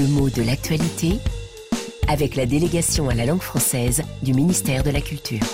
[0.00, 1.18] Le mot de l'actualité
[2.08, 5.44] avec la délégation à la langue française du ministère de la Culture.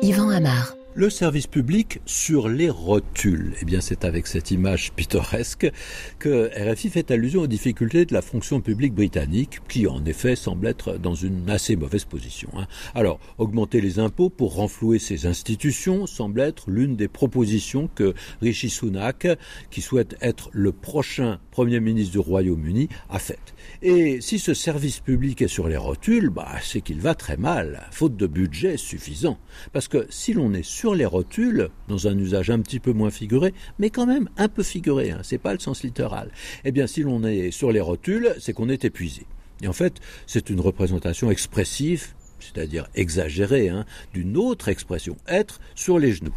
[0.00, 0.77] Yvan Amar.
[0.98, 3.54] Le service public sur les rotules.
[3.62, 5.70] Eh bien, c'est avec cette image pittoresque
[6.18, 10.66] que RFI fait allusion aux difficultés de la fonction publique britannique, qui en effet semble
[10.66, 12.48] être dans une assez mauvaise position.
[12.56, 12.66] Hein.
[12.96, 18.68] Alors, augmenter les impôts pour renflouer ces institutions semble être l'une des propositions que Rishi
[18.68, 19.28] Sunak,
[19.70, 23.54] qui souhaite être le prochain Premier ministre du Royaume-Uni, a faites.
[23.82, 27.86] Et si ce service public est sur les rotules, bah, c'est qu'il va très mal,
[27.92, 29.38] faute de budget suffisant.
[29.72, 33.10] Parce que si l'on est sur les rotules, dans un usage un petit peu moins
[33.10, 36.30] figuré, mais quand même un peu figuré, hein, c'est pas le sens littéral,
[36.64, 39.26] eh bien si l'on est sur les rotules, c'est qu'on est épuisé.
[39.60, 45.98] Et en fait, c'est une représentation expressive, c'est-à-dire exagérée, hein, d'une autre expression, être sur
[45.98, 46.34] les genoux.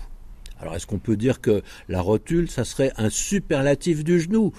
[0.61, 4.53] Alors est-ce qu'on peut dire que la rotule, ça serait un superlatif du genou?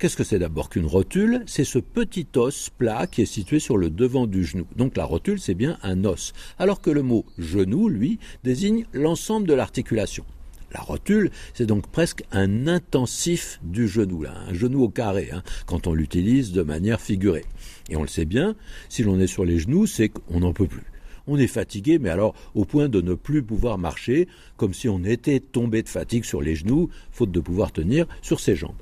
[0.00, 1.44] Qu'est-ce que c'est d'abord qu'une rotule?
[1.46, 4.66] C'est ce petit os plat qui est situé sur le devant du genou.
[4.74, 6.32] Donc la rotule, c'est bien un os.
[6.58, 10.24] Alors que le mot genou, lui, désigne l'ensemble de l'articulation.
[10.72, 15.44] La rotule, c'est donc presque un intensif du genou, là, un genou au carré, hein,
[15.66, 17.44] quand on l'utilise de manière figurée.
[17.90, 18.56] Et on le sait bien,
[18.88, 20.82] si l'on est sur les genoux, c'est qu'on n'en peut plus.
[21.26, 25.04] On est fatigué, mais alors au point de ne plus pouvoir marcher, comme si on
[25.04, 28.74] était tombé de fatigue sur les genoux, faute de pouvoir tenir sur ses jambes.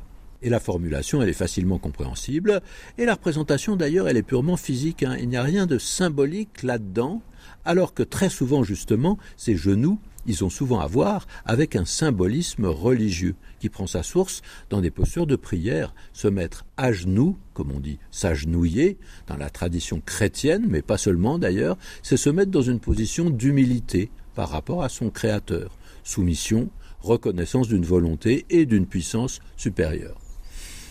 [0.42, 2.62] Et la formulation, elle est facilement compréhensible.
[2.98, 5.04] Et la représentation, d'ailleurs, elle est purement physique.
[5.04, 5.16] Hein.
[5.20, 7.22] Il n'y a rien de symbolique là-dedans,
[7.64, 12.66] alors que très souvent, justement, ces genoux, ils ont souvent à voir avec un symbolisme
[12.66, 15.94] religieux qui prend sa source dans des postures de prière.
[16.12, 21.38] Se mettre à genoux, comme on dit, s'agenouiller, dans la tradition chrétienne, mais pas seulement
[21.38, 25.76] d'ailleurs, c'est se mettre dans une position d'humilité par rapport à son Créateur.
[26.04, 26.70] Soumission,
[27.00, 30.21] reconnaissance d'une volonté et d'une puissance supérieure.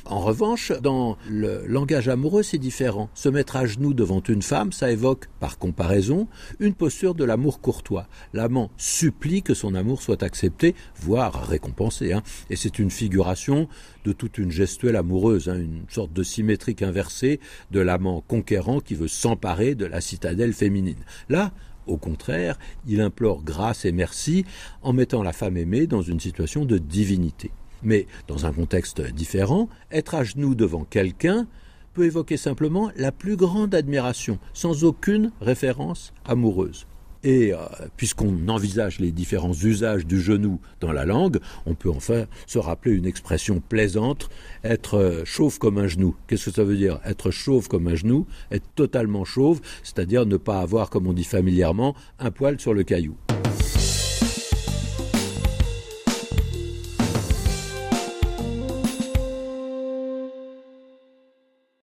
[0.06, 3.10] En revanche, dans le langage amoureux, c'est différent.
[3.14, 6.28] Se mettre à genoux devant une femme, ça évoque, par comparaison,
[6.60, 8.08] une posture de l'amour courtois.
[8.34, 12.14] L'amant supplie que son amour soit accepté, voire récompensé.
[12.14, 12.23] Hein.
[12.50, 13.67] Et c'est une figuration
[14.04, 18.95] de toute une gestuelle amoureuse, hein, une sorte de symétrique inversée de l'amant conquérant qui
[18.95, 21.04] veut s'emparer de la citadelle féminine.
[21.30, 21.52] Là,
[21.86, 22.58] au contraire,
[22.88, 24.45] il implore grâce et merci
[24.82, 27.52] en mettant la femme aimée dans une situation de divinité.
[27.83, 31.47] Mais dans un contexte différent, être à genoux devant quelqu'un
[31.93, 36.87] peut évoquer simplement la plus grande admiration, sans aucune référence amoureuse.
[37.23, 37.58] Et euh,
[37.97, 42.93] puisqu'on envisage les différents usages du genou dans la langue, on peut enfin se rappeler
[42.93, 44.30] une expression plaisante,
[44.63, 46.15] être euh, chauve comme un genou.
[46.27, 46.99] Qu'est-ce que ça veut dire?
[47.05, 51.23] Être chauve comme un genou, être totalement chauve, c'est-à-dire ne pas avoir, comme on dit
[51.23, 53.15] familièrement, un poil sur le caillou.